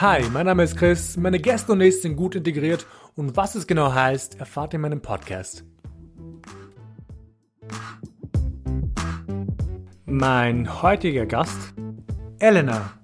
[0.00, 3.66] Hi, mein Name ist Chris, meine Gäste und ich sind gut integriert und was es
[3.66, 5.62] genau heißt, erfahrt ihr in meinem Podcast.
[10.06, 11.74] Mein heutiger Gast,
[12.38, 12.94] Elena.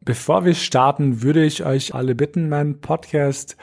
[0.00, 3.56] Bevor wir starten, würde ich euch alle bitten, meinen Podcast,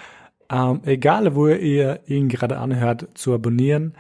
[0.50, 3.96] ähm, egal wo ihr ihn gerade anhört, zu abonnieren.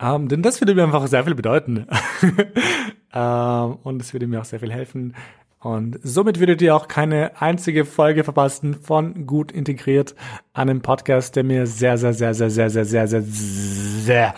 [0.00, 1.86] Ähm, denn das würde mir einfach sehr viel bedeuten.
[3.14, 5.14] ähm, und es würde mir auch sehr viel helfen.
[5.58, 10.14] Und somit würdet ihr auch keine einzige Folge verpassen von Gut Integriert,
[10.52, 14.34] einem Podcast, der mir sehr, sehr, sehr, sehr, sehr, sehr, sehr, sehr, sehr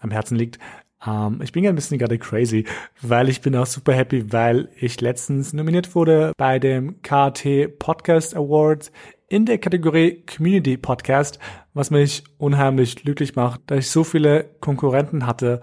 [0.00, 0.58] am Herzen liegt.
[1.04, 2.64] Um, ähm, ich bin ja ein bisschen gerade crazy,
[3.00, 8.36] weil ich bin auch super happy, weil ich letztens nominiert wurde bei dem KT Podcast
[8.36, 8.92] Awards
[9.28, 11.38] in der Kategorie Community Podcast,
[11.74, 15.60] was mich unheimlich glücklich macht, da ich so viele Konkurrenten hatte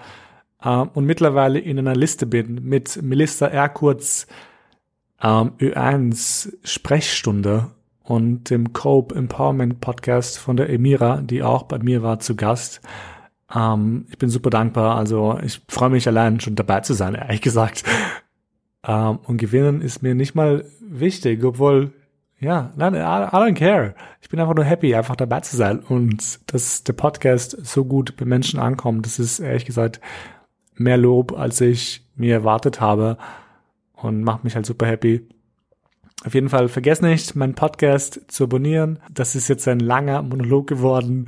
[0.62, 4.28] um, und mittlerweile in einer Liste bin mit Melissa Erkurz
[5.22, 7.68] um, Ö1 Sprechstunde
[8.04, 12.82] und dem Cope Empowerment Podcast von der Emira, die auch bei mir war zu Gast.
[13.54, 14.98] Ähm, ich bin super dankbar.
[14.98, 17.84] Also ich freue mich allein schon dabei zu sein, ehrlich gesagt.
[18.86, 21.92] Ähm, und gewinnen ist mir nicht mal wichtig, obwohl,
[22.40, 23.96] ja, nein, I, don't care.
[24.22, 25.80] Ich bin einfach nur happy, einfach dabei zu sein.
[25.80, 30.00] Und dass der Podcast so gut bei Menschen ankommt, das ist ehrlich gesagt
[30.76, 33.18] mehr Lob, als ich mir erwartet habe.
[33.94, 35.28] Und macht mich halt super happy.
[36.26, 39.00] Auf jeden Fall vergesst nicht, meinen Podcast zu abonnieren.
[39.12, 41.28] Das ist jetzt ein langer Monolog geworden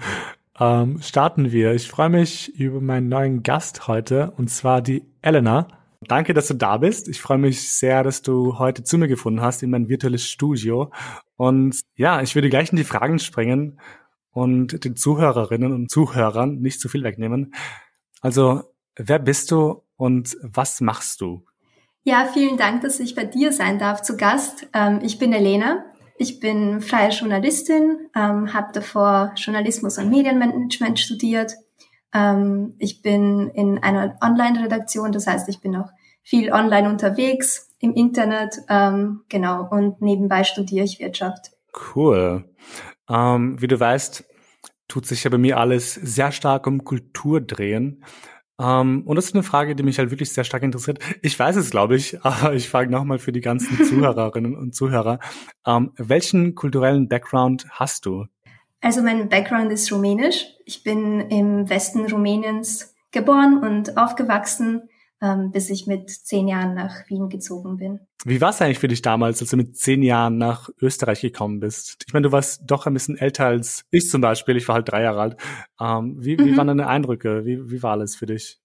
[0.61, 1.73] ähm, starten wir.
[1.73, 5.67] Ich freue mich über meinen neuen Gast heute, und zwar die Elena.
[6.07, 7.07] Danke, dass du da bist.
[7.07, 10.91] Ich freue mich sehr, dass du heute zu mir gefunden hast in mein virtuelles Studio.
[11.35, 13.79] Und ja, ich würde gleich in die Fragen springen
[14.31, 17.55] und den Zuhörerinnen und Zuhörern nicht zu viel wegnehmen.
[18.21, 18.61] Also,
[18.95, 21.43] wer bist du und was machst du?
[22.03, 24.67] Ja, vielen Dank, dass ich bei dir sein darf zu Gast.
[24.73, 25.85] Ähm, ich bin Elena.
[26.21, 31.53] Ich bin freie Journalistin, ähm, habe davor Journalismus und Medienmanagement studiert.
[32.13, 35.89] Ähm, ich bin in einer Online-Redaktion, das heißt, ich bin auch
[36.21, 41.53] viel online unterwegs im Internet, ähm, genau, und nebenbei studiere ich Wirtschaft.
[41.95, 42.45] Cool.
[43.09, 44.23] Ähm, wie du weißt,
[44.87, 48.05] tut sich ja bei mir alles sehr stark um Kultur drehen.
[48.61, 50.99] Um, ähm, und das ist eine Frage, die mich halt wirklich sehr stark interessiert.
[51.23, 55.17] Ich weiß es, glaube ich, aber ich frage nochmal für die ganzen Zuhörerinnen und Zuhörer.
[55.65, 58.27] Um, ähm, welchen kulturellen Background hast du?
[58.79, 60.45] Also mein Background ist rumänisch.
[60.65, 64.89] Ich bin im Westen Rumäniens geboren und aufgewachsen
[65.21, 67.99] ähm, bis ich mit zehn Jahren nach Wien gezogen bin.
[68.25, 71.59] Wie war es eigentlich für dich damals, als du mit zehn Jahren nach Österreich gekommen
[71.59, 72.03] bist?
[72.07, 74.57] Ich meine, du warst doch ein bisschen älter als ich zum Beispiel.
[74.57, 75.37] Ich war halt drei Jahre alt.
[75.79, 76.57] Ähm, wie, wie mhm.
[76.57, 77.45] waren deine Eindrücke?
[77.45, 78.59] Wie, wie war alles für dich?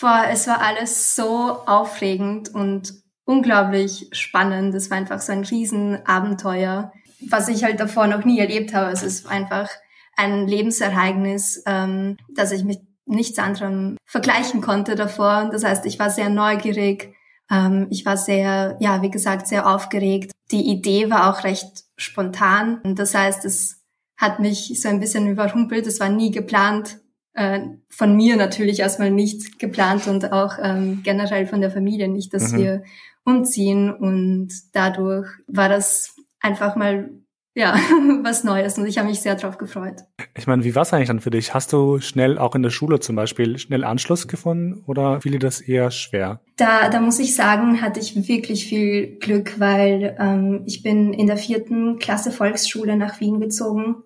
[0.00, 2.94] Boah, es war alles so aufregend und
[3.24, 4.74] unglaublich spannend.
[4.74, 6.92] Es war einfach so ein Riesenabenteuer,
[7.28, 8.90] was ich halt davor noch nie erlebt habe.
[8.90, 9.70] Es ist einfach
[10.16, 15.48] ein Lebensereignis, ähm, das ich mit nichts anderem vergleichen konnte davor.
[15.50, 17.14] Das heißt, ich war sehr neugierig,
[17.50, 20.32] ähm, ich war sehr, ja, wie gesagt, sehr aufgeregt.
[20.50, 22.80] Die Idee war auch recht spontan.
[22.84, 23.82] Das heißt, es
[24.16, 25.86] hat mich so ein bisschen überrumpelt.
[25.86, 27.00] Es war nie geplant.
[27.34, 32.32] Äh, von mir natürlich erstmal nicht geplant und auch ähm, generell von der Familie nicht,
[32.32, 32.58] dass mhm.
[32.58, 32.82] wir
[33.24, 33.92] umziehen.
[33.92, 37.10] Und dadurch war das einfach mal
[37.54, 37.74] ja,
[38.22, 40.02] was Neues und ich habe mich sehr darauf gefreut.
[40.36, 41.54] Ich meine, wie war es eigentlich dann für dich?
[41.54, 45.38] Hast du schnell auch in der Schule zum Beispiel schnell Anschluss gefunden oder fiel dir
[45.38, 46.40] das eher schwer?
[46.56, 51.28] Da, da muss ich sagen, hatte ich wirklich viel Glück, weil ähm, ich bin in
[51.28, 54.02] der vierten Klasse Volksschule nach Wien gezogen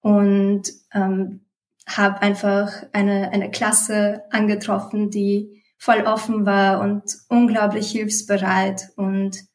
[0.00, 0.62] und
[0.92, 1.40] ähm,
[1.86, 9.49] habe einfach eine, eine Klasse angetroffen, die voll offen war und unglaublich hilfsbereit und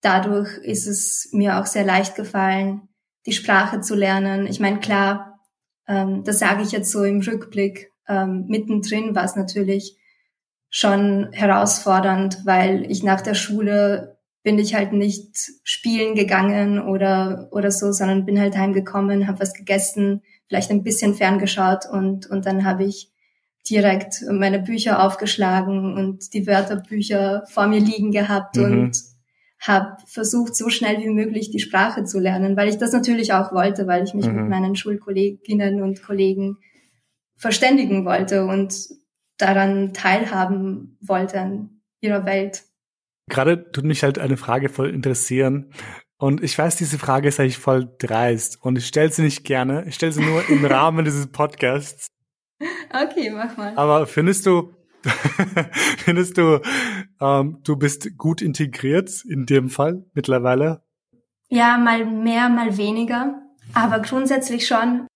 [0.00, 2.88] dadurch ist es mir auch sehr leicht gefallen,
[3.26, 4.46] die Sprache zu lernen.
[4.46, 5.40] Ich meine, klar,
[5.86, 9.96] ähm, das sage ich jetzt so im Rückblick, ähm, mittendrin war es natürlich
[10.70, 17.70] schon herausfordernd, weil ich nach der Schule bin ich halt nicht spielen gegangen oder oder
[17.70, 22.64] so, sondern bin halt heimgekommen, habe was gegessen, vielleicht ein bisschen ferngeschaut und und dann
[22.64, 23.10] habe ich
[23.68, 28.64] direkt meine Bücher aufgeschlagen und die Wörterbücher vor mir liegen gehabt mhm.
[28.64, 29.02] und
[29.60, 33.52] habe versucht, so schnell wie möglich die Sprache zu lernen, weil ich das natürlich auch
[33.52, 34.36] wollte, weil ich mich mhm.
[34.36, 36.58] mit meinen Schulkolleginnen und Kollegen
[37.36, 38.74] verständigen wollte und
[39.36, 42.64] daran teilhaben wollte an ihrer Welt.
[43.28, 45.72] Gerade tut mich halt eine Frage voll interessieren.
[46.18, 48.58] Und ich weiß, diese Frage ist eigentlich voll dreist.
[48.60, 49.84] Und ich stelle sie nicht gerne.
[49.86, 52.08] Ich stelle sie nur im Rahmen dieses Podcasts.
[52.90, 53.76] Okay, mach mal.
[53.76, 54.74] Aber findest du,
[55.98, 56.60] findest du,
[57.20, 60.82] ähm, du bist gut integriert in dem Fall mittlerweile?
[61.48, 63.40] Ja, mal mehr, mal weniger.
[63.74, 65.06] Aber grundsätzlich schon.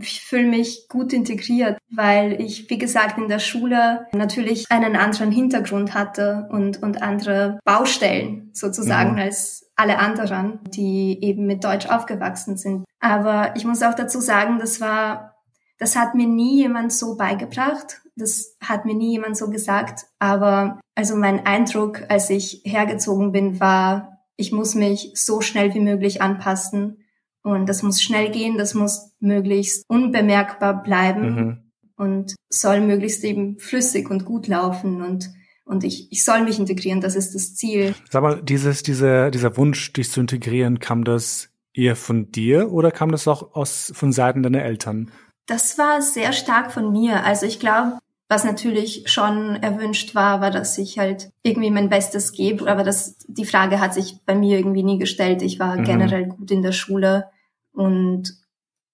[0.00, 5.30] Ich fühle mich gut integriert, weil ich, wie gesagt, in der Schule natürlich einen anderen
[5.30, 9.18] Hintergrund hatte und, und andere Baustellen sozusagen mhm.
[9.18, 12.84] als alle anderen, die eben mit Deutsch aufgewachsen sind.
[12.98, 15.37] Aber ich muss auch dazu sagen, das war,
[15.78, 18.02] das hat mir nie jemand so beigebracht.
[18.16, 20.06] Das hat mir nie jemand so gesagt.
[20.18, 25.80] Aber also mein Eindruck, als ich hergezogen bin, war, ich muss mich so schnell wie
[25.80, 27.04] möglich anpassen
[27.42, 31.58] und das muss schnell gehen, das muss möglichst unbemerkbar bleiben mhm.
[31.96, 35.30] und soll möglichst eben flüssig und gut laufen und
[35.64, 37.94] und ich, ich soll mich integrieren, das ist das Ziel.
[38.08, 42.90] Sag mal, dieses, diese, dieser Wunsch, dich zu integrieren, kam das eher von dir oder
[42.90, 45.10] kam das auch aus, von Seiten deiner Eltern?
[45.48, 47.24] Das war sehr stark von mir.
[47.24, 47.98] Also ich glaube,
[48.28, 52.70] was natürlich schon erwünscht war, war, dass ich halt irgendwie mein Bestes gebe.
[52.70, 55.40] Aber das, die Frage hat sich bei mir irgendwie nie gestellt.
[55.40, 55.84] Ich war mhm.
[55.84, 57.30] generell gut in der Schule
[57.72, 58.34] und,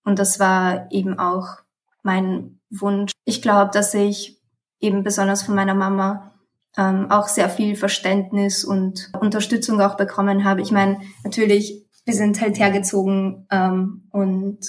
[0.04, 1.48] und das war eben auch
[2.04, 3.10] mein Wunsch.
[3.24, 4.40] Ich glaube, dass ich
[4.78, 6.34] eben besonders von meiner Mama
[6.76, 10.60] ähm, auch sehr viel Verständnis und Unterstützung auch bekommen habe.
[10.60, 14.60] Ich meine, natürlich, wir sind halt hergezogen ähm, und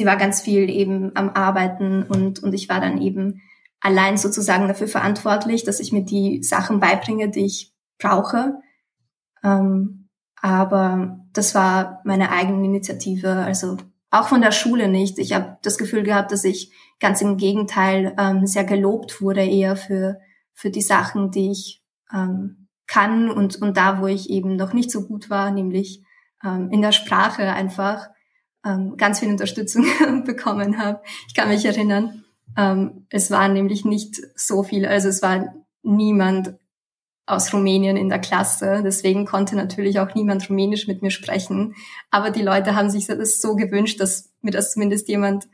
[0.00, 3.42] sie war ganz viel eben am Arbeiten und, und ich war dann eben
[3.80, 8.54] allein sozusagen dafür verantwortlich, dass ich mir die Sachen beibringe, die ich brauche.
[9.44, 10.08] Ähm,
[10.40, 13.76] aber das war meine eigene Initiative, also
[14.10, 15.18] auch von der Schule nicht.
[15.18, 19.76] Ich habe das Gefühl gehabt, dass ich ganz im Gegenteil ähm, sehr gelobt wurde eher
[19.76, 20.18] für
[20.54, 24.90] für die Sachen, die ich ähm, kann und und da, wo ich eben noch nicht
[24.90, 26.02] so gut war, nämlich
[26.42, 28.08] ähm, in der Sprache einfach
[28.64, 29.84] ähm, ganz viel Unterstützung
[30.24, 31.00] bekommen habe.
[31.28, 32.24] Ich kann mich erinnern,
[32.56, 36.54] ähm, es waren nämlich nicht so viele, also es war niemand
[37.26, 38.82] aus Rumänien in der Klasse.
[38.84, 41.74] Deswegen konnte natürlich auch niemand Rumänisch mit mir sprechen.
[42.10, 45.48] Aber die Leute haben sich das so gewünscht, dass mir das zumindest jemand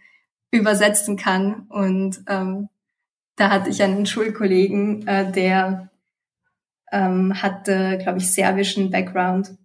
[0.50, 1.66] übersetzen kann.
[1.68, 2.68] Und ähm,
[3.36, 5.90] da hatte ich einen Schulkollegen, äh, der
[6.90, 9.56] ähm, hatte, glaube ich, serbischen Background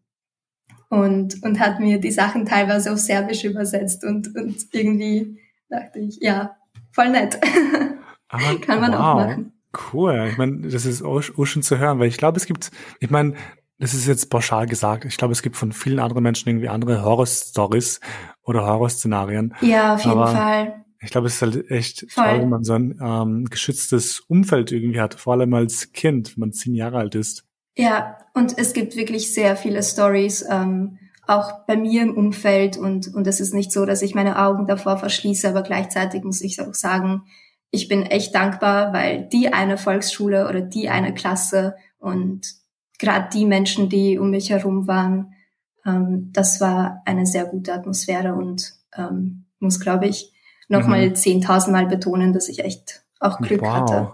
[0.91, 4.03] und, und hat mir die Sachen teilweise auf Serbisch übersetzt.
[4.03, 5.39] Und, und irgendwie
[5.69, 6.57] dachte ich, ja,
[6.91, 7.39] voll nett.
[8.27, 8.99] Aber, Kann man wow.
[8.99, 9.53] auch machen.
[9.93, 10.27] Cool.
[10.29, 13.09] Ich meine, das ist auch, auch schon zu hören, weil ich glaube, es gibt, ich
[13.09, 13.35] meine,
[13.79, 15.05] das ist jetzt pauschal gesagt.
[15.05, 18.01] Ich glaube, es gibt von vielen anderen Menschen irgendwie andere Horror-Stories
[18.43, 19.55] oder Horrorszenarien.
[19.61, 20.85] Ja, auf jeden Aber Fall.
[20.99, 22.25] Ich glaube, es ist halt echt Voll.
[22.25, 26.41] toll, wenn man so ein ähm, geschütztes Umfeld irgendwie hat, vor allem als Kind, wenn
[26.41, 27.45] man zehn Jahre alt ist.
[27.75, 33.13] Ja, und es gibt wirklich sehr viele Stories, ähm, auch bei mir im Umfeld und,
[33.13, 36.62] und es ist nicht so, dass ich meine Augen davor verschließe, aber gleichzeitig muss ich
[36.62, 37.23] auch sagen,
[37.69, 42.53] ich bin echt dankbar, weil die eine Volksschule oder die eine Klasse und
[43.00, 45.33] gerade die Menschen, die um mich herum waren,
[45.85, 50.33] ähm, das war eine sehr gute Atmosphäre und ähm, muss, glaube ich,
[50.67, 51.15] nochmal mhm.
[51.15, 53.74] zehntausendmal betonen, dass ich echt auch Glück wow.
[53.74, 54.13] hatte.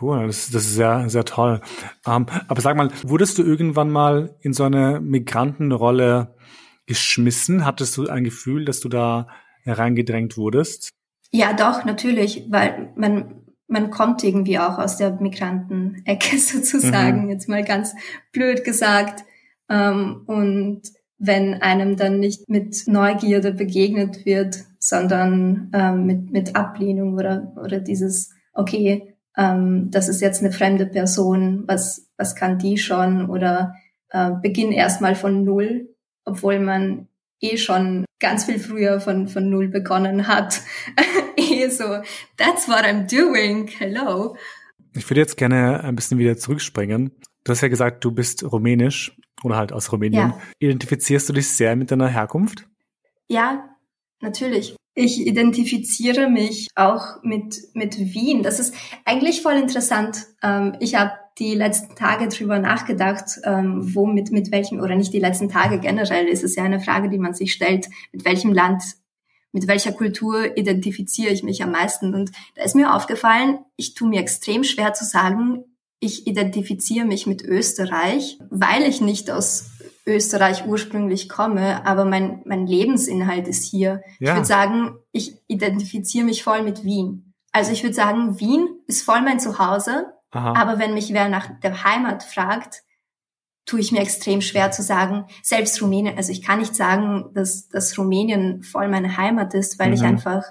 [0.00, 1.60] Cool, das, das ist sehr, sehr toll.
[2.06, 6.34] Ähm, aber sag mal, wurdest du irgendwann mal in so eine Migrantenrolle
[6.86, 7.64] geschmissen?
[7.64, 9.28] Hattest du ein Gefühl, dass du da
[9.62, 10.90] hereingedrängt wurdest?
[11.30, 17.30] Ja, doch, natürlich, weil man, man kommt irgendwie auch aus der Migrantenecke sozusagen, mhm.
[17.30, 17.94] jetzt mal ganz
[18.32, 19.24] blöd gesagt.
[19.68, 20.82] Ähm, und
[21.18, 27.80] wenn einem dann nicht mit Neugierde begegnet wird, sondern ähm, mit, mit Ablehnung oder, oder
[27.80, 33.28] dieses, okay, ähm, das ist jetzt eine fremde Person, was, was kann die schon?
[33.28, 33.74] Oder
[34.10, 37.08] äh, beginn erstmal von Null, obwohl man
[37.40, 40.62] eh schon ganz viel früher von, von Null begonnen hat.
[41.36, 42.02] eh so,
[42.36, 44.36] that's what I'm doing, hello.
[44.94, 47.12] Ich würde jetzt gerne ein bisschen wieder zurückspringen.
[47.44, 49.14] Du hast ja gesagt, du bist rumänisch
[49.44, 50.30] oder halt aus Rumänien.
[50.30, 50.40] Ja.
[50.58, 52.66] Identifizierst du dich sehr mit deiner Herkunft?
[53.28, 53.68] Ja,
[54.20, 54.74] natürlich.
[54.98, 58.42] Ich identifiziere mich auch mit, mit Wien.
[58.42, 58.74] Das ist
[59.04, 60.24] eigentlich voll interessant.
[60.42, 65.12] Ähm, ich habe die letzten Tage drüber nachgedacht, ähm, wo mit, mit welchem, oder nicht
[65.12, 68.54] die letzten Tage generell, ist es ja eine Frage, die man sich stellt, mit welchem
[68.54, 68.82] Land,
[69.52, 72.14] mit welcher Kultur identifiziere ich mich am meisten.
[72.14, 75.64] Und da ist mir aufgefallen, ich tue mir extrem schwer zu sagen,
[76.00, 79.75] ich identifiziere mich mit Österreich, weil ich nicht aus
[80.06, 84.02] Österreich ursprünglich komme, aber mein, mein Lebensinhalt ist hier.
[84.20, 84.30] Ja.
[84.30, 87.34] Ich würde sagen, ich identifiziere mich voll mit Wien.
[87.50, 90.54] Also ich würde sagen, Wien ist voll mein Zuhause, Aha.
[90.56, 92.84] aber wenn mich wer nach der Heimat fragt,
[93.64, 97.68] tue ich mir extrem schwer zu sagen, selbst Rumänien, also ich kann nicht sagen, dass,
[97.68, 99.94] dass Rumänien voll meine Heimat ist, weil mhm.
[99.94, 100.44] ich einfach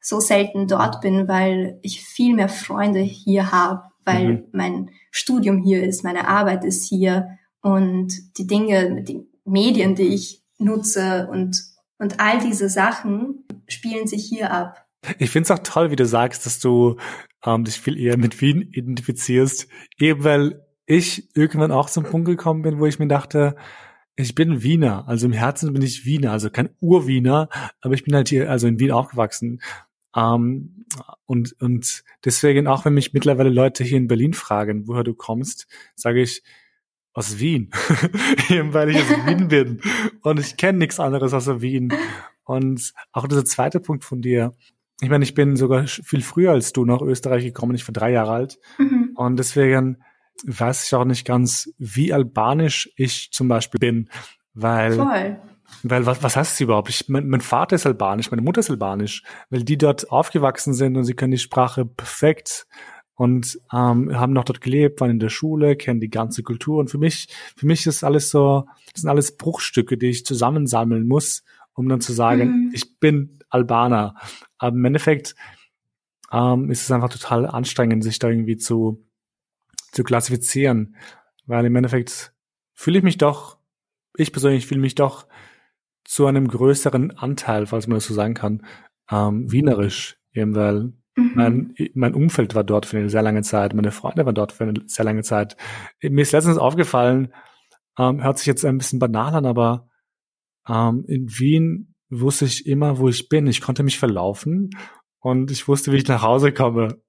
[0.00, 4.44] so selten dort bin, weil ich viel mehr Freunde hier habe, weil mhm.
[4.52, 10.44] mein Studium hier ist, meine Arbeit ist hier und die Dinge, die Medien, die ich
[10.56, 11.60] nutze und,
[11.98, 14.86] und all diese Sachen spielen sich hier ab.
[15.18, 16.96] Ich finde es auch toll, wie du sagst, dass du
[17.44, 19.66] ähm, dich viel eher mit Wien identifizierst,
[19.98, 23.56] eben weil ich irgendwann auch zum Punkt gekommen bin, wo ich mir dachte,
[24.14, 27.48] ich bin Wiener, also im Herzen bin ich Wiener, also kein Urwiener,
[27.80, 29.60] aber ich bin halt hier, also in Wien aufgewachsen.
[30.14, 30.84] Ähm,
[31.24, 35.66] und, und deswegen, auch wenn mich mittlerweile Leute hier in Berlin fragen, woher du kommst,
[35.96, 36.44] sage ich,
[37.16, 37.70] aus Wien.
[38.50, 39.80] Eben weil ich aus Wien bin.
[40.22, 41.92] Und ich kenne nichts anderes außer Wien.
[42.44, 44.54] Und auch dieser zweite Punkt von dir.
[45.00, 47.74] Ich meine, ich bin sogar viel früher als du nach Österreich gekommen.
[47.74, 48.58] Ich war drei Jahre alt.
[48.78, 49.12] Mhm.
[49.14, 50.02] Und deswegen
[50.44, 54.10] weiß ich auch nicht ganz, wie albanisch ich zum Beispiel bin.
[54.52, 55.40] Weil, Voll.
[55.82, 56.90] weil was, was heißt es überhaupt?
[56.90, 60.96] Ich, mein, mein Vater ist albanisch, meine Mutter ist albanisch, weil die dort aufgewachsen sind
[60.96, 62.66] und sie können die Sprache perfekt
[63.16, 66.78] und ähm, haben noch dort gelebt, waren in der Schule, kennen die ganze Kultur.
[66.78, 71.08] Und für mich, für mich ist alles so, das sind alles Bruchstücke, die ich zusammensammeln
[71.08, 71.42] muss,
[71.72, 72.70] um dann zu sagen, mhm.
[72.74, 74.16] ich bin Albaner.
[74.58, 75.34] Aber im Endeffekt
[76.30, 79.02] ähm, ist es einfach total anstrengend, sich da irgendwie zu,
[79.92, 80.96] zu klassifizieren.
[81.46, 82.34] Weil im Endeffekt
[82.74, 83.56] fühle ich mich doch,
[84.14, 85.26] ich persönlich fühle mich doch
[86.04, 88.66] zu einem größeren Anteil, falls man das so sagen kann,
[89.10, 90.18] ähm, wienerisch.
[90.34, 91.32] Eben weil Mhm.
[91.34, 94.64] Mein, mein Umfeld war dort für eine sehr lange Zeit, meine Freunde waren dort für
[94.64, 95.56] eine sehr lange Zeit.
[96.02, 97.32] Mir ist letztens aufgefallen,
[97.98, 99.88] ähm, hört sich jetzt ein bisschen banal an, aber
[100.68, 103.46] ähm, in Wien wusste ich immer, wo ich bin.
[103.46, 104.70] Ich konnte mich verlaufen
[105.20, 107.00] und ich wusste, wie ich nach Hause komme.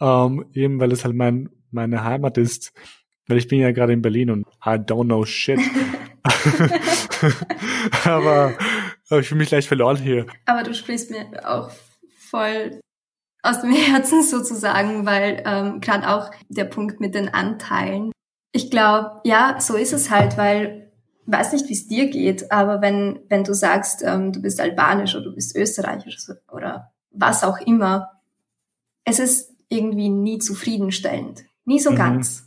[0.00, 2.72] Ähm, eben weil es halt mein, meine Heimat ist.
[3.26, 5.58] Weil ich bin ja gerade in Berlin und I don't know shit.
[8.04, 8.56] aber,
[9.08, 10.26] aber ich fühle mich gleich verloren hier.
[10.44, 11.70] Aber du sprichst mir auch
[12.18, 12.80] voll
[13.46, 18.12] aus dem Herzen sozusagen, weil ähm, gerade auch der Punkt mit den Anteilen.
[18.52, 20.90] Ich glaube, ja, so ist es halt, weil
[21.26, 25.14] weiß nicht, wie es dir geht, aber wenn wenn du sagst, ähm, du bist albanisch
[25.14, 26.18] oder du bist österreichisch
[26.52, 28.12] oder was auch immer,
[29.04, 31.96] es ist irgendwie nie zufriedenstellend, nie so mhm.
[31.96, 32.44] ganz.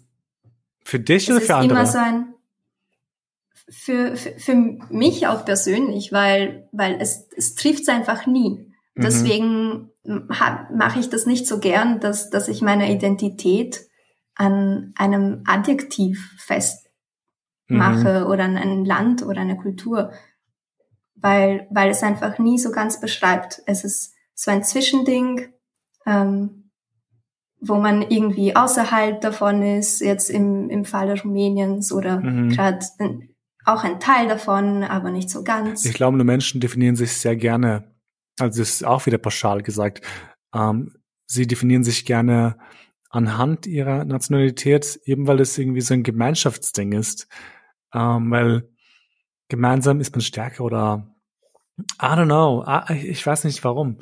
[0.83, 1.85] Für dich es oder für andere?
[1.85, 2.33] So ein
[3.67, 4.55] für, für, für
[4.89, 8.73] mich auch persönlich, weil weil es es trifft es einfach nie.
[8.95, 9.01] Mhm.
[9.01, 13.87] Deswegen mache ich das nicht so gern, dass, dass ich meine Identität
[14.35, 18.31] an einem Adjektiv festmache mhm.
[18.31, 20.11] oder an ein Land oder eine Kultur,
[21.15, 23.61] weil, weil es einfach nie so ganz beschreibt.
[23.65, 25.49] Es ist so ein Zwischending,
[26.05, 26.71] ähm,
[27.59, 32.49] wo man irgendwie außerhalb davon ist, jetzt im, im Falle Rumäniens oder mhm.
[32.49, 32.79] gerade
[33.65, 35.83] auch ein Teil davon, aber nicht so ganz.
[35.83, 37.98] Ich glaube, nur Menschen definieren sich sehr gerne
[38.41, 40.01] also das ist auch wieder pauschal gesagt,
[40.53, 42.57] ähm, sie definieren sich gerne
[43.09, 47.27] anhand ihrer Nationalität, eben weil das irgendwie so ein Gemeinschaftsding ist.
[47.93, 48.69] Ähm, weil
[49.47, 51.07] gemeinsam ist man stärker oder
[52.01, 53.97] I don't know, ich weiß nicht warum.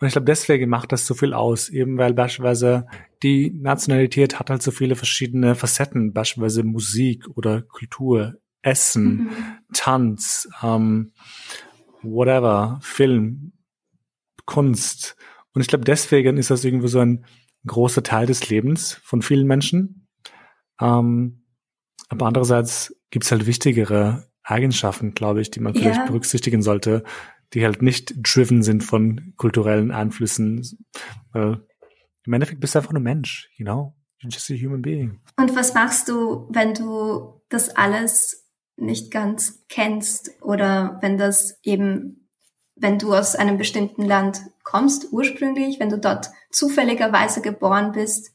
[0.00, 2.86] Und ich glaube, deswegen macht das so viel aus, eben weil beispielsweise
[3.22, 9.30] die Nationalität hat halt so viele verschiedene Facetten, beispielsweise Musik oder Kultur, Essen, mhm.
[9.72, 11.12] Tanz, ähm,
[12.02, 13.52] whatever, Film,
[14.48, 15.14] Kunst.
[15.52, 17.26] Und ich glaube, deswegen ist das irgendwie so ein
[17.66, 20.08] großer Teil des Lebens von vielen Menschen.
[20.80, 21.44] Ähm,
[22.08, 27.04] aber andererseits gibt es halt wichtigere Eigenschaften, glaube ich, die man vielleicht berücksichtigen sollte,
[27.52, 30.62] die halt nicht driven sind von kulturellen Einflüssen.
[31.34, 31.56] Äh,
[32.24, 33.94] Im Endeffekt bist du einfach nur Mensch, you know?
[34.22, 35.20] You're just a human being.
[35.36, 42.27] Und was machst du, wenn du das alles nicht ganz kennst oder wenn das eben
[42.80, 48.32] wenn du aus einem bestimmten Land kommst, ursprünglich, wenn du dort zufälligerweise geboren bist,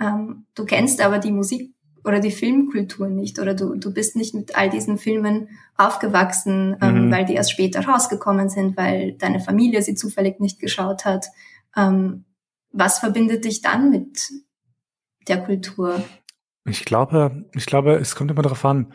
[0.00, 1.74] ähm, du kennst aber die Musik
[2.04, 7.06] oder die Filmkultur nicht oder du, du bist nicht mit all diesen Filmen aufgewachsen, ähm,
[7.06, 7.12] mhm.
[7.12, 11.26] weil die erst später rausgekommen sind, weil deine Familie sie zufällig nicht geschaut hat.
[11.76, 12.24] Ähm,
[12.72, 14.30] was verbindet dich dann mit
[15.28, 16.02] der Kultur?
[16.64, 18.92] Ich glaube, ich glaube, es kommt immer darauf an.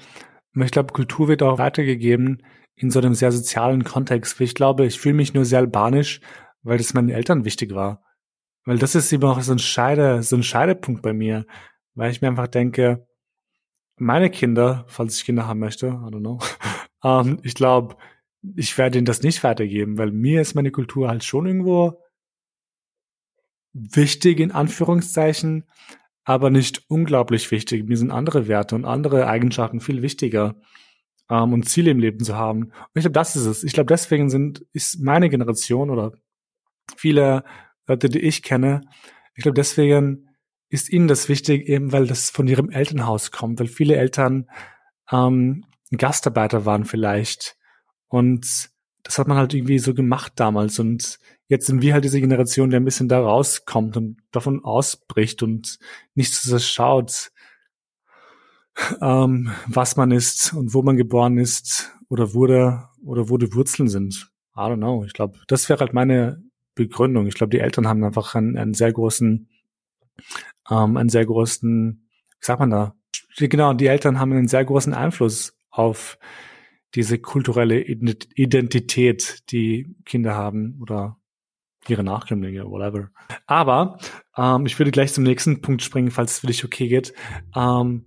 [0.55, 2.41] Ich glaube, Kultur wird auch weitergegeben,
[2.77, 4.39] in so einem sehr sozialen Kontext.
[4.39, 6.21] Ich glaube, ich fühle mich nur sehr albanisch,
[6.61, 8.03] weil das meinen Eltern wichtig war.
[8.65, 11.45] Weil das ist eben auch so ein Scheide, so ein Scheidepunkt bei mir,
[11.95, 13.07] weil ich mir einfach denke,
[13.97, 16.39] meine Kinder, falls ich Kinder haben möchte, I don't know,
[17.03, 17.97] ähm, ich glaube,
[18.55, 22.03] ich werde ihnen das nicht weitergeben, weil mir ist meine Kultur halt schon irgendwo
[23.73, 25.65] wichtig in Anführungszeichen,
[26.23, 27.87] aber nicht unglaublich wichtig.
[27.87, 30.55] Mir sind andere Werte und andere Eigenschaften viel wichtiger
[31.29, 32.65] ähm, und Ziele im Leben zu haben.
[32.65, 33.63] Und ich glaube, das ist es.
[33.63, 36.13] Ich glaube, deswegen sind, ist meine Generation oder
[36.95, 37.43] viele
[37.87, 38.81] Leute, die ich kenne,
[39.35, 40.29] ich glaube, deswegen
[40.69, 44.49] ist ihnen das wichtig, eben weil das von ihrem Elternhaus kommt, weil viele Eltern
[45.11, 45.63] ähm,
[45.95, 47.55] Gastarbeiter waren vielleicht.
[48.07, 48.69] Und
[49.03, 50.79] das hat man halt irgendwie so gemacht damals.
[50.79, 55.43] Und jetzt sind wir halt diese Generation, die ein bisschen da rauskommt und davon ausbricht
[55.43, 55.77] und
[56.15, 57.31] nicht so schaut,
[59.01, 63.87] ähm, was man ist und wo man geboren ist oder wurde oder wo die Wurzeln
[63.87, 64.31] sind.
[64.55, 65.03] I don't know.
[65.05, 66.43] Ich glaube, das wäre halt meine
[66.75, 67.27] Begründung.
[67.27, 69.49] Ich glaube, die Eltern haben einfach einen, einen sehr großen,
[70.69, 72.07] ähm, einen sehr großen,
[72.39, 72.95] wie sagt man da?
[73.37, 76.17] Genau, die Eltern haben einen sehr großen Einfluss auf
[76.95, 81.17] diese kulturelle Identität, die Kinder haben oder
[81.87, 83.09] ihre Nachkömmlinge, whatever.
[83.45, 83.99] Aber
[84.35, 87.13] ähm, ich würde gleich zum nächsten Punkt springen, falls es für dich okay geht.
[87.55, 88.06] Ähm,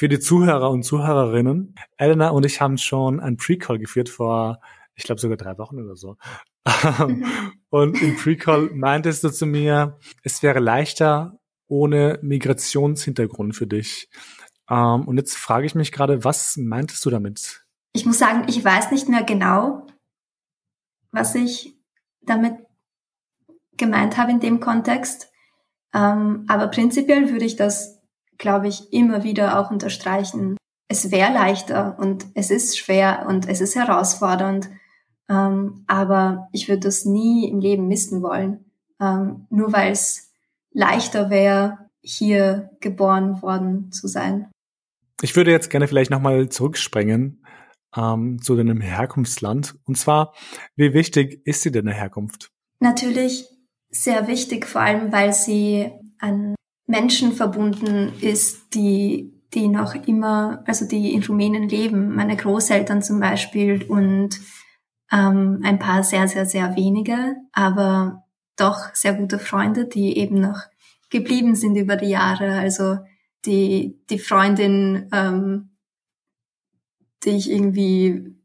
[0.00, 4.62] für die Zuhörer und Zuhörerinnen, Elena und ich haben schon ein Pre-Call geführt vor,
[4.94, 6.16] ich glaube sogar drei Wochen oder so.
[7.68, 11.38] und im Pre-Call meintest du zu mir, es wäre leichter
[11.68, 14.08] ohne Migrationshintergrund für dich.
[14.70, 17.66] Ähm, und jetzt frage ich mich gerade, was meintest du damit?
[17.92, 19.86] Ich muss sagen, ich weiß nicht mehr genau,
[21.12, 21.76] was ich
[22.22, 22.54] damit
[23.76, 25.30] gemeint habe in dem Kontext.
[25.92, 27.99] Ähm, aber prinzipiell würde ich das,
[28.40, 30.56] glaube ich, immer wieder auch unterstreichen.
[30.88, 34.68] Es wäre leichter und es ist schwer und es ist herausfordernd.
[35.28, 38.64] Ähm, aber ich würde das nie im Leben missen wollen.
[39.00, 40.32] Ähm, nur weil es
[40.72, 44.50] leichter wäre, hier geboren worden zu sein.
[45.22, 47.44] Ich würde jetzt gerne vielleicht nochmal zurückspringen
[47.94, 49.76] ähm, zu deinem Herkunftsland.
[49.84, 50.34] Und zwar,
[50.76, 52.50] wie wichtig ist dir deine Herkunft?
[52.80, 53.46] Natürlich
[53.90, 56.54] sehr wichtig, vor allem weil sie an
[56.90, 63.20] Menschen verbunden ist, die, die noch immer, also die in Rumänien leben, meine Großeltern zum
[63.20, 64.40] Beispiel und
[65.12, 68.24] ähm, ein paar sehr, sehr, sehr wenige, aber
[68.56, 70.62] doch sehr gute Freunde, die eben noch
[71.10, 72.58] geblieben sind über die Jahre.
[72.58, 72.98] Also
[73.44, 75.70] die, die Freundin, ähm,
[77.24, 78.36] die ich irgendwie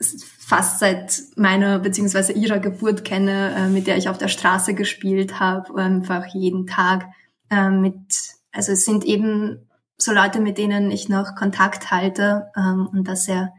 [0.00, 5.40] fast seit meiner beziehungsweise ihrer Geburt kenne, äh, mit der ich auf der Straße gespielt
[5.40, 7.06] habe, einfach jeden Tag
[7.54, 8.14] äh, mit,
[8.52, 13.24] also es sind eben so Leute, mit denen ich noch Kontakt halte ähm, und das
[13.24, 13.52] sehr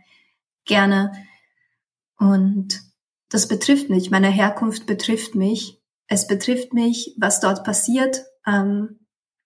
[0.66, 1.14] gerne.
[2.18, 2.82] Und
[3.30, 5.80] das betrifft mich, meine Herkunft betrifft mich.
[6.08, 9.00] Es betrifft mich, was dort passiert, ähm,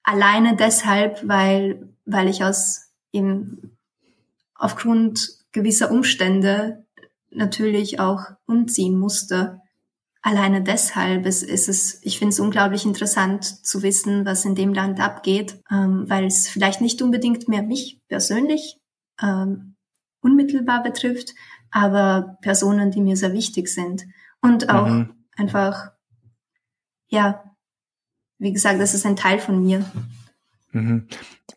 [0.03, 3.77] alleine deshalb, weil, weil ich aus eben
[4.55, 6.85] aufgrund gewisser Umstände
[7.31, 9.61] natürlich auch umziehen musste.
[10.21, 14.73] Alleine deshalb ist, ist es, ich finde es unglaublich interessant zu wissen, was in dem
[14.73, 18.77] Land abgeht, ähm, weil es vielleicht nicht unbedingt mehr mich persönlich
[19.21, 19.75] ähm,
[20.21, 21.33] unmittelbar betrifft,
[21.71, 24.05] aber Personen, die mir sehr wichtig sind.
[24.41, 25.13] Und auch mhm.
[25.37, 25.91] einfach,
[27.07, 27.43] ja,
[28.39, 29.85] wie gesagt, das ist ein Teil von mir.
[30.71, 31.07] Mhm.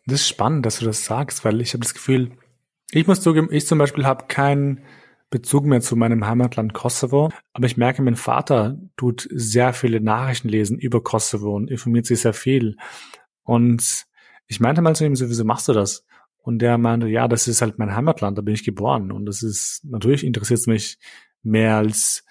[0.05, 2.31] Das ist spannend, dass du das sagst, weil ich habe das Gefühl,
[2.91, 4.81] ich muss zugeben, ich zum Beispiel habe keinen
[5.33, 10.47] Bezug mehr zu meinem Heimatland Kosovo, aber ich merke, mein Vater tut sehr viele Nachrichten
[10.47, 12.77] lesen über Kosovo und informiert sich sehr viel.
[13.41, 14.05] Und
[14.45, 16.05] ich meinte mal zu ihm so, wieso machst du das?
[16.37, 19.11] Und der meinte, ja, das ist halt mein Heimatland, da bin ich geboren.
[19.11, 20.99] Und das ist, natürlich interessiert es mich
[21.41, 22.23] mehr als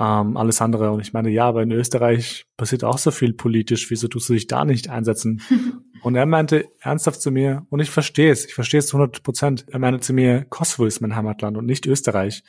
[0.00, 0.90] ähm, alles andere.
[0.90, 4.32] Und ich meine, ja, aber in Österreich passiert auch so viel politisch, wieso tust du
[4.32, 5.42] dich da nicht einsetzen?
[6.02, 9.22] und er meinte ernsthaft zu mir, und ich verstehe es, ich verstehe es zu 100
[9.22, 12.42] Prozent, er meinte zu mir, Kosovo ist mein Heimatland und nicht Österreich.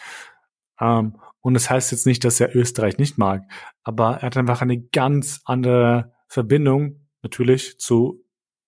[0.79, 3.43] Ähm, und das heißt jetzt nicht, dass er Österreich nicht mag,
[3.83, 8.23] aber er hat einfach eine ganz andere Verbindung, natürlich, zu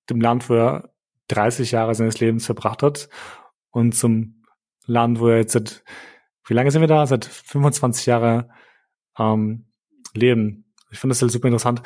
[0.09, 0.93] dem Land, wo er
[1.29, 3.07] 30 Jahre seines Lebens verbracht hat
[3.71, 4.43] und zum
[4.85, 5.85] Land, wo er jetzt seit,
[6.45, 7.07] wie lange sind wir da?
[7.07, 8.51] Seit 25 Jahren
[9.17, 9.65] ähm,
[10.13, 10.73] leben.
[10.91, 11.81] Ich finde das halt super interessant.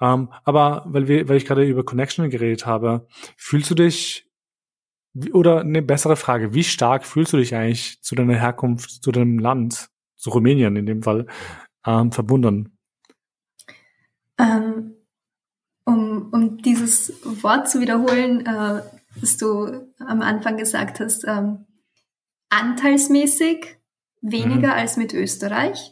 [0.00, 3.06] Ähm, aber weil wir, weil ich gerade über Connection geredet habe,
[3.36, 4.28] fühlst du dich
[5.32, 9.38] oder eine bessere Frage, wie stark fühlst du dich eigentlich zu deiner Herkunft, zu deinem
[9.38, 11.26] Land, zu Rumänien in dem Fall,
[11.86, 12.78] ähm, verbunden?
[14.38, 14.94] Ähm,
[15.84, 18.82] um, um dieses Wort zu wiederholen, äh,
[19.20, 21.66] das du am Anfang gesagt hast, ähm,
[22.48, 23.76] anteilsmäßig
[24.20, 24.74] weniger mhm.
[24.74, 25.91] als mit Österreich.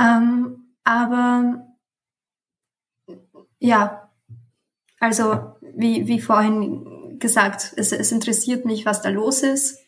[0.00, 1.66] Ähm, aber
[3.58, 4.10] ja,
[5.00, 9.78] also wie, wie vorhin gesagt, es, es interessiert mich, was da los ist.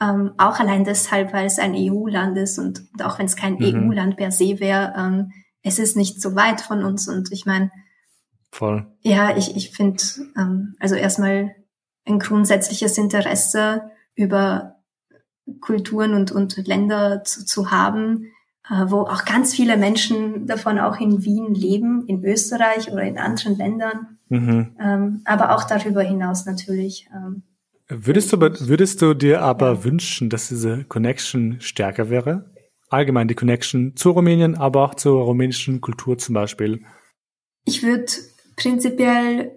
[0.00, 3.54] Ähm, auch allein deshalb, weil es ein EU-Land ist und, und auch wenn es kein
[3.54, 3.88] mhm.
[3.88, 7.70] EU-Land per se wäre, ähm, es ist nicht so weit von uns und ich meine,
[8.52, 8.86] Voll.
[9.00, 10.02] Ja, ich, ich finde,
[10.36, 11.56] ähm, also erstmal
[12.04, 14.76] ein grundsätzliches Interesse über
[15.60, 18.26] Kulturen und, und Länder zu, zu haben,
[18.68, 23.56] wo auch ganz viele Menschen davon auch in Wien leben, in Österreich oder in anderen
[23.56, 24.76] Ländern, mhm.
[24.80, 27.08] ähm, aber auch darüber hinaus natürlich.
[27.12, 27.42] Ähm,
[27.88, 29.84] würdest, du, würdest du dir aber ja.
[29.84, 32.52] wünschen, dass diese Connection stärker wäre?
[32.88, 36.82] Allgemein die Connection zu Rumänien, aber auch zur rumänischen Kultur zum Beispiel.
[37.64, 38.06] Ich würde
[38.56, 39.52] prinzipiell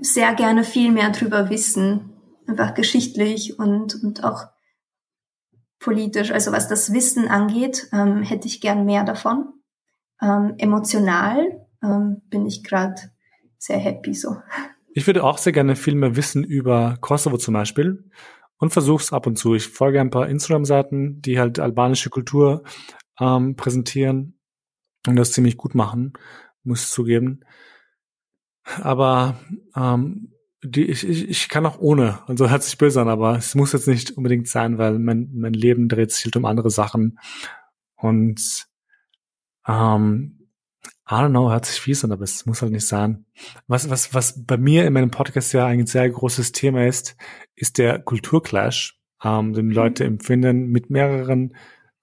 [0.00, 2.10] sehr gerne viel mehr drüber wissen,
[2.46, 4.46] einfach geschichtlich und, und auch
[5.78, 6.30] politisch.
[6.30, 9.52] Also was das Wissen angeht, ähm, hätte ich gern mehr davon.
[10.20, 12.96] Ähm, emotional ähm, bin ich gerade
[13.58, 14.36] sehr happy so.
[14.92, 18.10] Ich würde auch sehr gerne viel mehr wissen über Kosovo zum Beispiel
[18.58, 19.54] und versuche es ab und zu.
[19.54, 22.64] Ich folge ein paar Instagram-Seiten, die halt albanische Kultur
[23.20, 24.38] ähm, präsentieren
[25.06, 26.14] und das ziemlich gut machen,
[26.64, 27.40] muss ich zugeben.
[28.82, 29.38] Aber
[29.76, 33.54] ähm, die, ich, ich, ich kann auch ohne, also hört sich böse an, aber es
[33.54, 37.18] muss jetzt nicht unbedingt sein, weil mein, mein Leben dreht sich halt um andere Sachen.
[37.96, 38.66] Und
[39.66, 40.38] ähm,
[41.10, 43.24] I don't know, hört sich fies an, aber es muss halt nicht sein.
[43.66, 47.16] Was, was, was bei mir in meinem Podcast ja ein sehr großes Thema ist,
[47.54, 50.14] ist der Kulturclash, ähm, den Leute mhm.
[50.14, 51.54] empfinden mit mehreren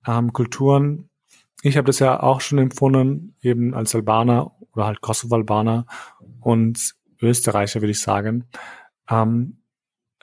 [0.07, 1.09] ähm, Kulturen.
[1.61, 5.85] Ich habe das ja auch schon empfunden, eben als Albaner oder halt Kosovo-Albaner.
[6.39, 8.45] Und Österreicher, würde ich sagen.
[9.09, 9.61] Ähm,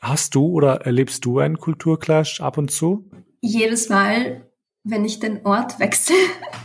[0.01, 3.11] hast du oder erlebst du einen Kulturclash ab und zu?
[3.41, 4.49] Jedes Mal,
[4.85, 6.17] wenn ich den Ort wechsle.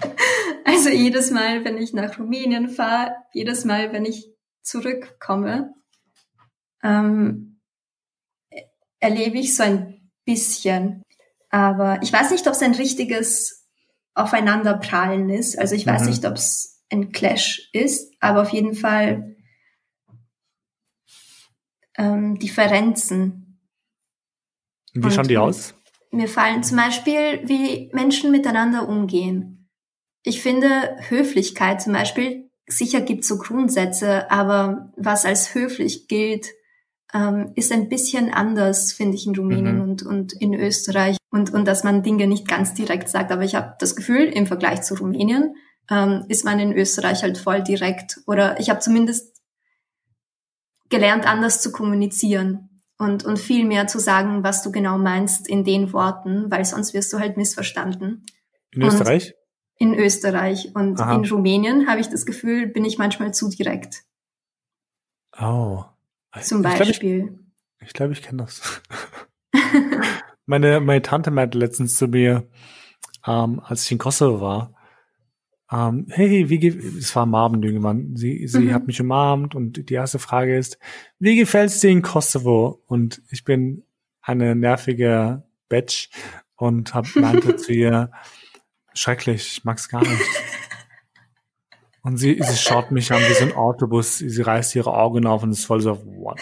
[0.65, 4.31] also jedes Mal, wenn ich nach Rumänien fahre, jedes Mal, wenn ich
[4.63, 5.73] zurückkomme,
[6.83, 7.59] ähm,
[8.99, 11.03] erlebe ich so ein bisschen.
[11.49, 13.67] Aber ich weiß nicht, ob es ein richtiges
[14.13, 15.57] Aufeinanderprallen ist.
[15.57, 16.09] Also ich weiß mhm.
[16.09, 19.36] nicht, ob es ein Clash ist, aber auf jeden Fall
[21.97, 23.59] ähm, Differenzen.
[24.93, 25.73] Wie schauen die aus?
[26.11, 29.69] Mir fallen zum Beispiel, wie Menschen miteinander umgehen.
[30.23, 36.47] Ich finde Höflichkeit zum Beispiel, sicher gibt es so Grundsätze, aber was als höflich gilt,
[37.13, 39.81] ähm, ist ein bisschen anders, finde ich, in Rumänien mhm.
[39.81, 41.17] und, und in Österreich.
[41.29, 43.31] Und, und dass man Dinge nicht ganz direkt sagt.
[43.31, 45.55] Aber ich habe das Gefühl, im Vergleich zu Rumänien
[45.89, 48.21] ähm, ist man in Österreich halt voll direkt.
[48.27, 49.36] Oder ich habe zumindest
[50.89, 55.63] gelernt, anders zu kommunizieren und, und viel mehr zu sagen, was du genau meinst in
[55.63, 58.25] den Worten, weil sonst wirst du halt missverstanden.
[58.71, 59.33] In Österreich?
[59.33, 59.37] Und
[59.79, 60.71] in Österreich.
[60.73, 61.15] Und Aha.
[61.15, 64.03] in Rumänien habe ich das Gefühl, bin ich manchmal zu direkt.
[65.39, 65.83] Oh.
[66.41, 67.39] Zum Beispiel.
[67.79, 68.81] Ich glaube, ich, glaub, ich kenne das.
[70.45, 72.47] meine, meine Tante meinte letztens zu mir,
[73.25, 74.73] ähm, als ich in Kosovo war,
[75.71, 78.73] ähm, hey, wie es war am Abend irgendwann, sie, sie mhm.
[78.73, 80.79] hat mich umarmt und die erste Frage ist,
[81.19, 82.81] wie gefällt's dir in Kosovo?
[82.87, 83.83] Und ich bin
[84.21, 86.09] eine nervige Batch
[86.55, 88.11] und hab meinte zu ihr,
[88.93, 90.21] schrecklich, ich mag's gar nicht.
[92.01, 95.43] Und sie, sie schaut mich an wie so ein Autobus, sie reißt ihre Augen auf
[95.43, 96.39] und ist voll so, what?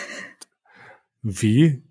[1.23, 1.81] Wie?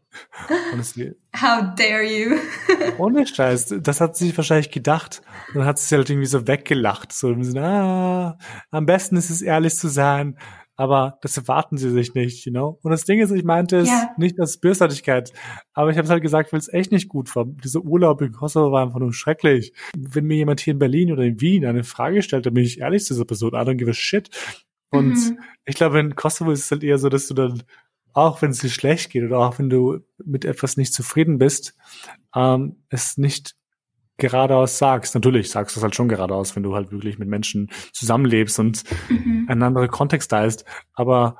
[0.73, 1.15] Honestly.
[1.35, 2.37] How dare you?
[2.99, 3.75] Ohne Scheiß.
[3.81, 5.23] Das hat sie sich wahrscheinlich gedacht.
[5.49, 7.13] Und dann hat sie halt irgendwie so weggelacht.
[7.13, 8.39] So im Sinne, ah,
[8.71, 10.39] am besten ist es ehrlich zu sein.
[10.77, 12.81] Aber das erwarten sie sich nicht, you know?
[12.83, 14.11] Und das Ding ist, ich meinte es ja.
[14.19, 15.33] nicht als Bösartigkeit.
[15.73, 17.45] Aber ich habe es halt gesagt, weil es echt nicht gut war.
[17.47, 19.73] Dieser Urlaub in Kosovo war einfach nur schrecklich.
[19.97, 22.81] Wenn mir jemand hier in Berlin oder in Wien eine Frage stellt, dann bin ich
[22.81, 23.53] ehrlich zu dieser Person.
[23.53, 24.31] I don't give a shit.
[24.91, 25.39] Und mhm.
[25.65, 27.63] ich glaube, in Kosovo ist es halt eher so, dass du dann
[28.15, 31.77] auch wenn es dir schlecht geht oder auch wenn du mit etwas nicht zufrieden bist,
[32.35, 33.57] ähm, es nicht
[34.17, 35.15] geradeaus sagst.
[35.15, 38.85] Natürlich sagst du es halt schon geradeaus, wenn du halt wirklich mit Menschen zusammenlebst und
[39.11, 39.47] mhm.
[39.49, 40.65] ein anderer Kontext da ist.
[40.95, 41.37] Aber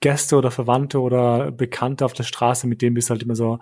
[0.00, 3.60] Gäste oder Verwandte oder Bekannte auf der Straße, mit denen bist du halt immer so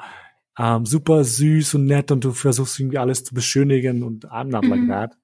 [0.58, 4.70] ähm, super süß und nett und du versuchst irgendwie alles zu beschönigen und not mhm.
[4.70, 5.18] like that.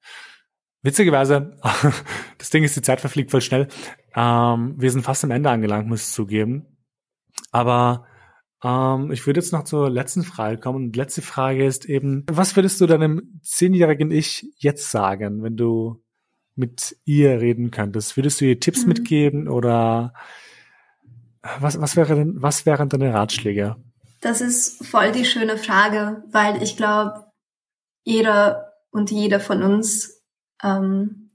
[0.82, 1.56] Witzigerweise,
[2.38, 3.68] das Ding ist, die Zeit verfliegt voll schnell.
[4.14, 6.73] Ähm, wir sind fast am Ende angelangt, muss ich zugeben.
[7.50, 8.06] Aber
[8.62, 10.86] ähm, ich würde jetzt noch zur letzten Frage kommen.
[10.86, 15.56] Und die letzte Frage ist eben, was würdest du deinem zehnjährigen Ich jetzt sagen, wenn
[15.56, 16.02] du
[16.56, 18.16] mit ihr reden könntest?
[18.16, 18.88] Würdest du ihr Tipps mhm.
[18.88, 20.14] mitgeben oder
[21.60, 23.76] was, was, wäre, was wären deine Ratschläge?
[24.20, 27.26] Das ist voll die schöne Frage, weil ich glaube,
[28.04, 30.22] jeder und jeder von uns
[30.62, 31.30] ähm,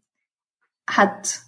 [0.88, 1.42] hat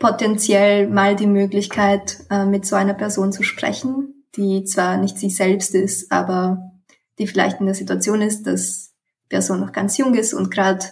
[0.00, 5.30] potenziell mal die Möglichkeit, äh, mit so einer Person zu sprechen, die zwar nicht sie
[5.30, 6.72] selbst ist, aber
[7.18, 10.86] die vielleicht in der Situation ist, dass die Person noch ganz jung ist und gerade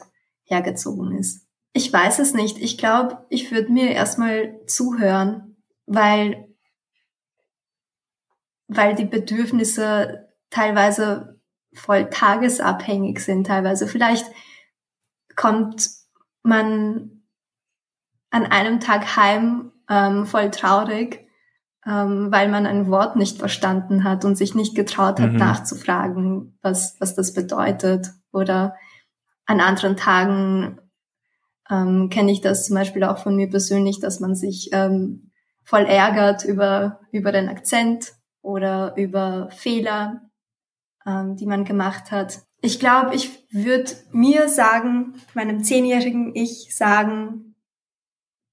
[0.44, 1.46] hergezogen ist.
[1.72, 2.58] Ich weiß es nicht.
[2.58, 6.48] Ich glaube, ich würde mir erstmal zuhören, weil,
[8.66, 11.40] weil die Bedürfnisse teilweise
[11.72, 13.86] voll tagesabhängig sind, teilweise.
[13.86, 14.26] Vielleicht
[15.34, 15.88] kommt
[16.42, 17.17] man
[18.30, 21.26] an einem Tag heim ähm, voll traurig,
[21.86, 25.38] ähm, weil man ein Wort nicht verstanden hat und sich nicht getraut hat, mhm.
[25.38, 28.08] nachzufragen, was, was das bedeutet.
[28.32, 28.76] Oder
[29.46, 30.80] an anderen Tagen
[31.70, 35.30] ähm, kenne ich das zum Beispiel auch von mir persönlich, dass man sich ähm,
[35.64, 38.12] voll ärgert über, über den Akzent
[38.42, 40.22] oder über Fehler,
[41.06, 42.40] ähm, die man gemacht hat.
[42.60, 47.47] Ich glaube, ich würde mir sagen, meinem zehnjährigen Ich sagen,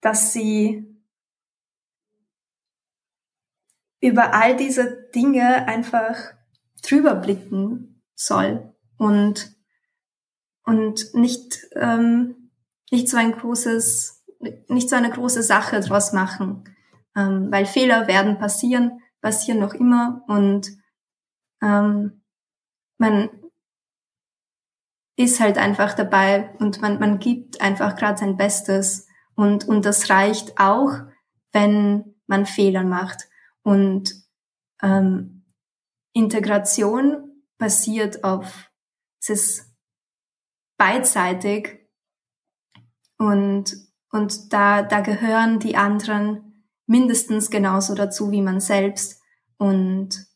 [0.06, 0.86] dass sie
[4.00, 6.16] über all diese Dinge einfach
[6.88, 9.52] drüber blicken soll und
[10.64, 12.52] und nicht ähm,
[12.92, 14.24] nicht so ein großes
[14.68, 16.66] nicht so eine große Sache draus machen,
[17.16, 20.70] ähm, weil Fehler werden passieren, passieren noch immer und
[21.64, 22.22] ähm,
[23.00, 23.32] man
[25.16, 30.10] ist halt einfach dabei und man, man gibt einfach gerade sein Bestes und, und das
[30.10, 30.92] reicht auch,
[31.52, 33.28] wenn man Fehler macht.
[33.64, 34.14] Und
[34.82, 35.46] ähm,
[36.14, 38.72] Integration basiert auf,
[39.22, 39.76] es ist
[40.78, 41.80] beidseitig
[43.18, 43.76] und,
[44.12, 46.46] und da, da gehören die anderen
[46.86, 49.22] mindestens genauso dazu wie man selbst.
[49.58, 50.28] Und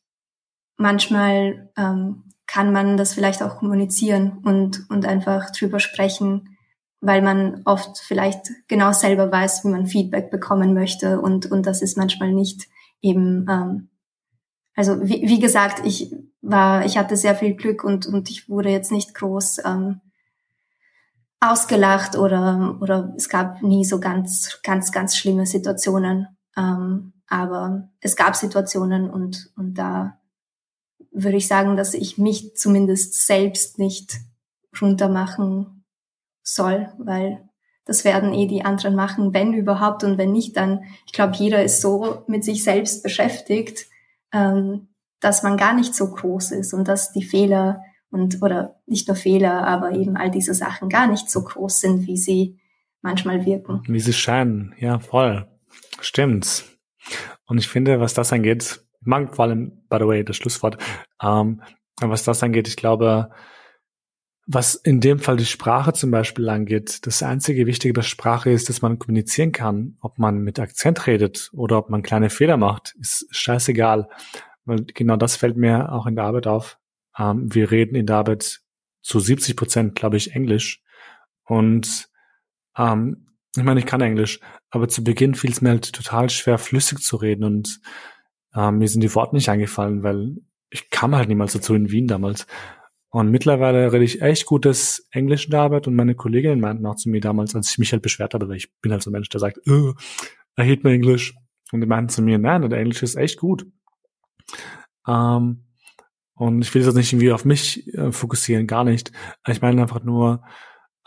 [0.78, 6.58] manchmal ähm, kann man das vielleicht auch kommunizieren und, und einfach drüber sprechen,
[7.02, 11.82] weil man oft vielleicht genau selber weiß, wie man Feedback bekommen möchte und, und das
[11.82, 12.68] ist manchmal nicht
[13.02, 13.90] eben, ähm,
[14.76, 18.70] also wie, wie gesagt, ich war, ich hatte sehr viel Glück und, und ich wurde
[18.70, 20.02] jetzt nicht groß ähm,
[21.40, 26.28] ausgelacht oder, oder es gab nie so ganz, ganz, ganz schlimme Situationen.
[26.58, 30.18] Ähm, aber es gab Situationen und, und da
[31.12, 34.18] würde ich sagen, dass ich mich zumindest selbst nicht
[34.82, 35.79] runtermachen
[36.54, 37.50] soll, weil
[37.86, 41.64] das werden eh die anderen machen, wenn überhaupt und wenn nicht, dann, ich glaube, jeder
[41.64, 43.88] ist so mit sich selbst beschäftigt,
[44.32, 47.82] ähm, dass man gar nicht so groß ist und dass die Fehler
[48.12, 52.08] und oder nicht nur Fehler, aber eben all diese Sachen gar nicht so groß sind,
[52.08, 52.60] wie sie
[53.02, 53.82] manchmal wirken.
[53.88, 55.48] Wie sie scheinen, ja, voll.
[56.00, 56.66] Stimmt.
[57.46, 60.78] Und ich finde, was das angeht, mag vor allem, by the way, das Schlusswort,
[61.22, 61.62] ähm,
[62.02, 63.32] was das angeht, ich glaube,
[64.52, 68.68] was in dem Fall die Sprache zum Beispiel angeht, das einzige Wichtige bei Sprache ist,
[68.68, 69.98] dass man kommunizieren kann.
[70.02, 74.10] Ob man mit Akzent redet oder ob man kleine Fehler macht, ist scheißegal.
[74.66, 76.80] Weil genau das fällt mir auch in der Arbeit auf.
[77.16, 78.62] Ähm, wir reden in der Arbeit
[79.04, 80.82] zu 70 Prozent, glaube ich, Englisch.
[81.44, 82.10] Und
[82.76, 84.40] ähm, ich meine, ich kann Englisch,
[84.72, 87.44] aber zu Beginn fiel es mir halt total schwer, flüssig zu reden.
[87.44, 87.82] Und
[88.56, 90.38] ähm, mir sind die Worte nicht eingefallen, weil
[90.72, 92.48] ich kam halt niemals dazu in Wien damals.
[93.12, 96.96] Und mittlerweile rede ich echt gutes Englisch in der Arbeit und meine Kolleginnen meinten auch
[96.96, 99.14] zu mir damals, als ich mich halt beschwert habe, weil ich bin halt so ein
[99.14, 99.94] Mensch, der sagt, oh,
[100.60, 101.36] I hate my English.
[101.72, 103.66] Und die meinten zu mir, nein, der Englisch ist echt gut.
[105.08, 105.66] Ähm,
[106.36, 109.12] und ich will das nicht irgendwie auf mich äh, fokussieren, gar nicht.
[109.48, 110.44] Ich meine einfach nur,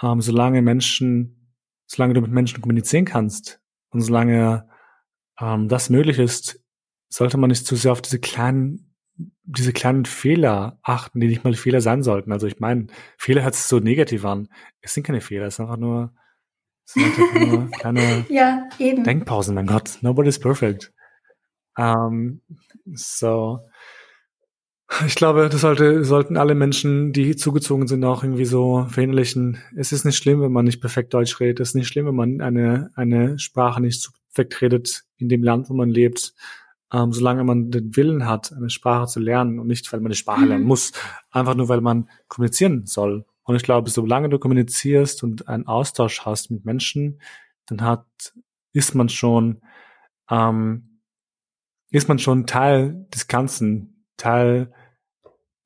[0.02, 1.54] ähm, solange Menschen,
[1.86, 3.60] solange du mit Menschen kommunizieren kannst
[3.90, 4.68] und solange
[5.40, 6.60] ähm, das möglich ist,
[7.08, 8.91] sollte man nicht zu sehr auf diese kleinen
[9.44, 12.32] diese kleinen Fehler achten, die nicht mal Fehler sein sollten.
[12.32, 12.86] Also ich meine,
[13.18, 14.48] Fehler hört sich so negativ an.
[14.80, 16.12] Es sind keine Fehler, es sind einfach nur,
[16.86, 18.68] es sind einfach nur kleine ja.
[18.78, 19.54] Denkpausen.
[19.54, 20.92] Mein Gott, nobody's perfect.
[21.76, 22.42] Um,
[22.92, 23.60] so,
[25.06, 29.58] ich glaube, das sollte, sollten alle Menschen, die zugezogen sind, auch irgendwie so verinnerlichen.
[29.76, 31.60] Es ist nicht schlimm, wenn man nicht perfekt Deutsch redet.
[31.60, 35.70] Es ist nicht schlimm, wenn man eine, eine Sprache nicht perfekt redet in dem Land,
[35.70, 36.34] wo man lebt
[36.92, 40.14] ähm, solange man den Willen hat, eine Sprache zu lernen und nicht, weil man eine
[40.14, 40.68] Sprache lernen mhm.
[40.68, 40.92] muss,
[41.30, 43.24] einfach nur, weil man kommunizieren soll.
[43.44, 47.20] Und ich glaube, solange du kommunizierst und einen Austausch hast mit Menschen,
[47.66, 48.06] dann hat,
[48.72, 49.62] ist man schon,
[50.30, 51.00] ähm,
[51.90, 54.72] ist man schon Teil des Ganzen, Teil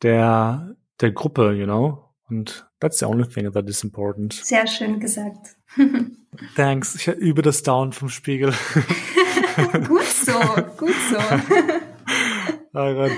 [0.03, 2.05] der, der Gruppe, you know?
[2.29, 4.33] Und that's the only thing that is important.
[4.33, 5.57] Sehr schön gesagt.
[6.57, 6.95] Thanks.
[6.95, 8.53] Ich übe das Down vom Spiegel.
[9.89, 10.33] gut so,
[10.77, 11.19] gut so.
[12.73, 13.13] Gott.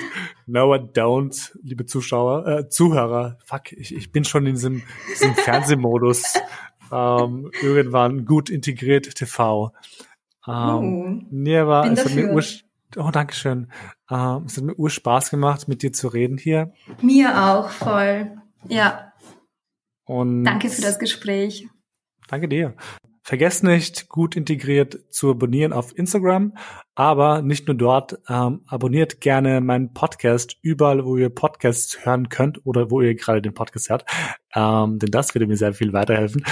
[0.47, 3.39] No, I don't, liebe Zuschauer, äh, Zuhörer.
[3.45, 6.35] Fuck, ich, ich bin schon in diesem, diesem Fernsehmodus.
[6.91, 9.75] Ähm, irgendwann gut integriert TV.
[10.47, 12.43] Ähm, oh, nee, aber es hat mir ur
[12.97, 13.71] Oh, danke schön.
[14.11, 16.73] Ähm, es hat mir ur Spaß gemacht, mit dir zu reden hier.
[17.03, 18.33] Mir auch, voll.
[18.67, 19.13] Ja.
[20.07, 21.69] Und danke für das Gespräch.
[22.29, 22.75] Danke dir.
[23.29, 26.57] Vergesst nicht, gut integriert zu abonnieren auf Instagram,
[26.95, 28.19] aber nicht nur dort.
[28.27, 33.43] Ähm, abonniert gerne meinen Podcast überall, wo ihr Podcasts hören könnt oder wo ihr gerade
[33.43, 34.07] den Podcast hört,
[34.55, 36.43] ähm, denn das würde mir sehr viel weiterhelfen.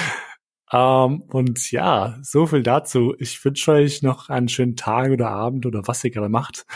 [0.71, 3.15] Ähm, und ja, so viel dazu.
[3.21, 6.67] Ich wünsche euch noch einen schönen Tag oder Abend oder was ihr gerade macht.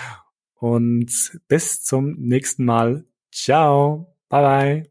[0.54, 3.04] Und bis zum nächsten Mal.
[3.30, 4.16] Ciao.
[4.30, 4.89] Bye bye.